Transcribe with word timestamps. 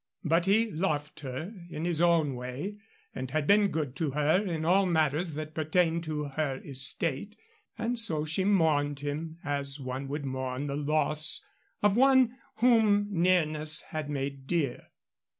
But 0.23 0.47
he 0.47 0.71
loved 0.71 1.19
her 1.19 1.53
in 1.69 1.85
his 1.85 2.01
own 2.01 2.33
way 2.33 2.77
and 3.13 3.29
had 3.29 3.45
been 3.45 3.67
good 3.67 3.95
to 3.97 4.09
her 4.09 4.43
in 4.43 4.65
all 4.65 4.87
matters 4.87 5.35
that 5.35 5.53
pertained 5.53 6.03
to 6.05 6.23
her 6.23 6.59
estate, 6.65 7.35
and 7.77 7.99
so 7.99 8.25
she 8.25 8.43
mourned 8.43 9.01
him 9.01 9.37
as 9.43 9.79
one 9.79 10.07
would 10.07 10.25
mourn 10.25 10.65
the 10.65 10.75
loss 10.75 11.45
of 11.83 11.95
one 11.97 12.35
whom 12.55 13.09
nearness 13.11 13.81
had 13.91 14.09
made 14.09 14.47
dear. 14.47 14.87